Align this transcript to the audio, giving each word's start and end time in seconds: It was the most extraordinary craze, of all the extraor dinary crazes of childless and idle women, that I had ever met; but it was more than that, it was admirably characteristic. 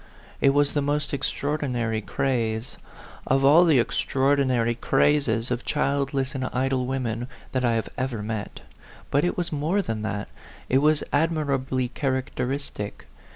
It 0.41 0.49
was 0.49 0.73
the 0.73 0.81
most 0.81 1.13
extraordinary 1.13 2.01
craze, 2.01 2.77
of 3.27 3.45
all 3.45 3.65
the 3.65 3.77
extraor 3.77 4.35
dinary 4.35 4.81
crazes 4.81 5.51
of 5.51 5.63
childless 5.63 6.33
and 6.33 6.49
idle 6.51 6.87
women, 6.87 7.27
that 7.51 7.63
I 7.63 7.73
had 7.73 7.89
ever 7.99 8.23
met; 8.23 8.61
but 9.11 9.23
it 9.23 9.37
was 9.37 9.51
more 9.51 9.83
than 9.83 10.01
that, 10.01 10.27
it 10.69 10.79
was 10.79 11.03
admirably 11.13 11.87
characteristic. 11.89 13.05